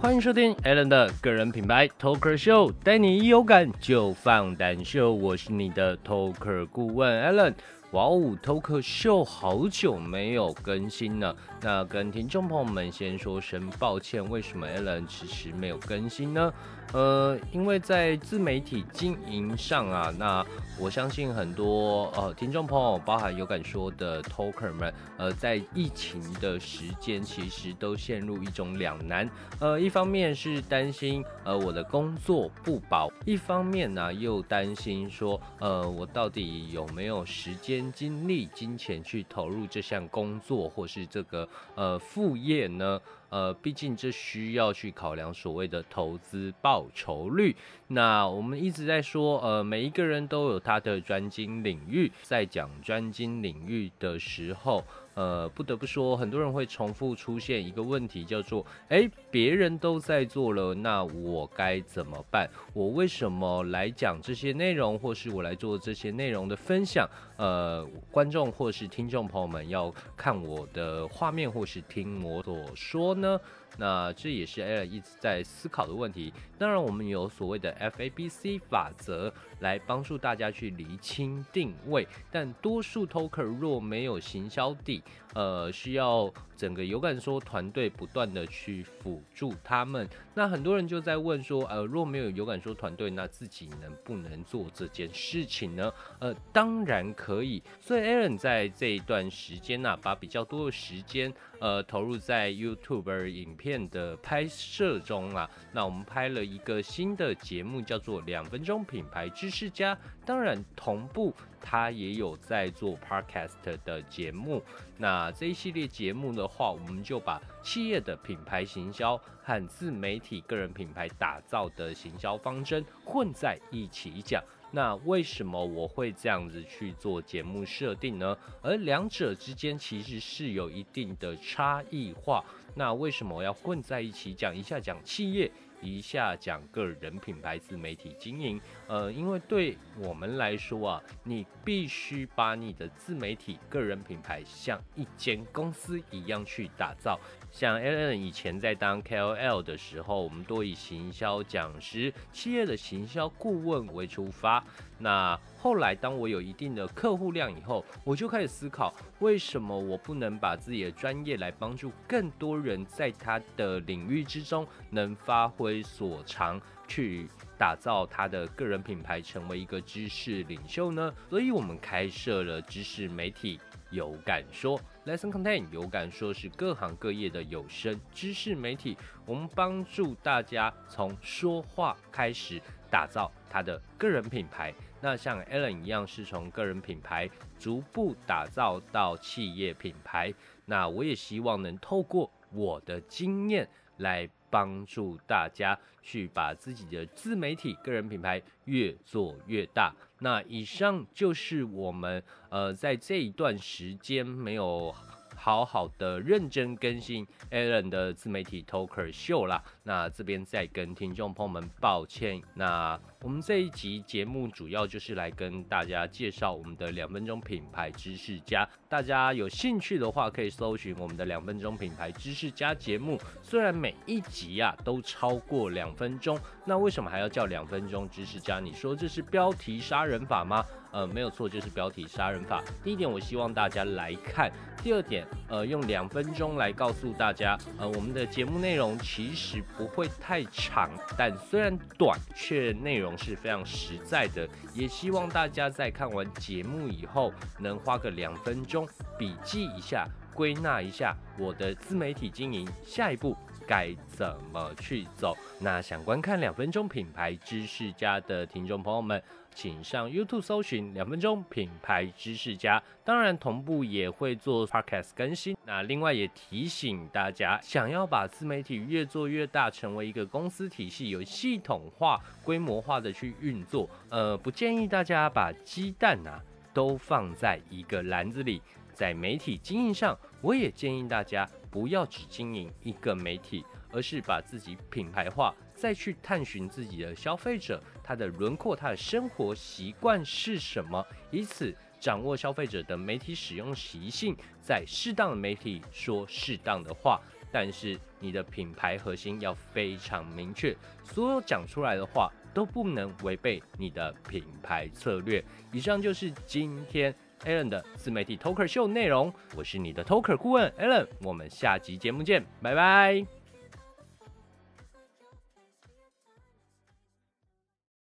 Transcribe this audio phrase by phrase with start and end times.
[0.00, 5.12] 欢迎收听 Alan 的个人品牌 Talker Show，带你一有感就放胆秀。
[5.12, 7.52] 我是你的 Talker 顾问 Alan。
[7.92, 16.52] 哇哦，Talker Show 好久没有更新了，那跟听众朋友们先说声抱歉，为什么 Alan 迟迟没有更新呢？
[16.92, 20.44] 呃，因为在自媒体经营上啊，那
[20.78, 29.28] 我相信很多呃听众朋友，包含有感说的 Talker 们，呃，在疫情的时间，其实都陷入一种两难。
[29.60, 43.00] 呃，一方面是担心呃我的工作不保，一方面呢又担心说，呃，我到底有没有时间、精力、金钱去投入这项工作或是这个呃副业呢？
[43.30, 47.56] 呃，毕竟这需要去考量所谓的投资报酬率。
[47.88, 54.84] 那我们一直在说，呃，每一个人都有他的专精领域，在讲专精领域的时候。
[55.14, 62.48] 呃，不得不说，很多人会重复出现一个问题，叫做：哎，别人都在做了，那我该怎么办？
[62.72, 67.06] 我为什么来讲这些内容，或是我来做这些内容的分享？
[67.36, 73.40] 呃，观众或是听众朋友们要看我的画面，或是听我所说呢？
[73.78, 76.32] 那这也是 Alan 一直在思考的问题。
[76.58, 85.02] 当然，我们有所谓的 FABC 法则来帮助大家去厘清定位，但多数 Toker 若没有行销底，
[85.34, 90.08] 呃，需要整个有感说团队不断的去辅助他们。
[90.34, 95.92] 那很多人就在问说，呃，若没有有感说团队，那自己能不能做这件事情呢？
[96.18, 97.62] 呃，当然可以。
[97.80, 105.48] 所以 Aaron 在这一段时间呢，把比较多的时间，呃，投入在 YouTube 影片的拍摄中啊。
[105.72, 109.94] 那我们拍了一个新的节目，叫做《两分钟品牌知识家》。
[110.30, 114.62] 当然，同步他也有在做 Podcast 的节目。
[114.96, 124.40] 那这一系列节目的话，我们就把企业的品牌行销和自媒体个人品牌打造的行销方针混在一起讲。
[124.70, 128.38] 那为什么我会这样子去做节目设定呢？
[128.62, 132.44] 而两者之间其实是有一定的差异化。
[132.76, 134.56] 那为什么我要混在一起讲？
[134.56, 135.50] 一下讲企业。
[135.80, 147.18] 一下讲个人品牌自媒体经营，呃，因为对我们来说啊，你必须把你的自媒体个人品牌像一间公司一样去打造。
[147.50, 154.62] 像 Alan 以前在当 KOL 的时候，我们多以行销讲师、企业的行销顾问为出发。
[155.02, 171.12] 那后来，当我有一定的客户量以后，我就开始思考，为什么我不能把自己的专业来帮助更多人，在他的领域之中能发挥所长，去打造他的个人品牌，成为一个知识领袖呢？
[171.30, 173.58] 所以，我们开设了知识媒体
[173.90, 184.72] 有感说，Lesson Content 有感说是各行各业的有声知识媒体，我们帮助大家从说话开始打造他的个人品牌。
[185.02, 187.28] 那像 Alan 一样，是从个人品牌
[187.58, 190.32] 逐步打造到企业品牌。
[190.66, 199.92] 那我也希望能透过我的经验来帮助大家去把自己的自媒体个人品牌越做越大。
[200.20, 204.94] 那以上就是我们呃在这一段时间没有。
[205.42, 209.64] 好好的认真更新 Alan 的自媒体 Talker 秀啦。
[209.84, 212.42] 那这边再跟听众朋友们抱歉。
[212.52, 218.68] 那我们这一集节目主要就是来跟大家介绍我们的两分钟品牌知识家。
[218.86, 223.18] 大家有兴趣的话，可以搜寻我们的两分钟品牌知识家节目。
[223.42, 228.60] 虽然每一集啊都超过两分钟，那为什么还要叫两分钟知识家？
[228.60, 230.62] 你说这是标题杀人法吗？
[230.92, 232.62] 呃，没有错，就是标题杀人法。
[232.82, 234.50] 第一点，我希望大家来看；
[234.82, 244.48] 第二点，呃，用两分钟来告诉大家，呃，我们的节目内容其实不会太长，但虽然短，却内容是非常实在的。
[244.74, 248.88] 也希望大家在看完节目以后，能花个两分钟
[249.18, 253.36] 笔记一下，归纳一下我的自媒体经营下一步
[253.70, 255.36] 该怎么去走。
[255.60, 259.22] 那想观看两分钟品牌知识家的听众朋友们。
[259.52, 265.56] 请上 YouTube 搜寻两分钟品牌知识家，当然同步也会做 Podcast 更新。
[265.66, 273.90] 那另外也提醒大家，想要把自媒体越做越大，成为一个公司体系，有系统化、规模化的去运作。
[274.08, 276.40] 呃，不建议大家把鸡蛋啊
[276.72, 278.62] 都放在一个篮子里。
[278.92, 285.54] 在媒体经营上，我也建议大家不要只经营一个媒体，而是把自己品牌化。
[285.74, 297.18] 再去探寻自己的消费者，他的轮廓，他的生活习惯是什么，以此掌握消费者的媒体使用习性，在适当的媒体说适当的话，
[297.50, 305.44] 但是你的品牌核心要非常明确，所有讲出来的话都不能违背你的品牌策略。
[305.72, 307.14] 以上就是今天
[307.44, 313.39] Alan 的自媒体 Talker 秀内容，我是你的 Talker 顾问 Alan，我们下集节目见，拜拜。